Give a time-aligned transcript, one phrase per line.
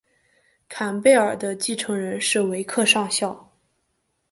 [0.67, 3.51] 坎贝尔的继承人是维克上校。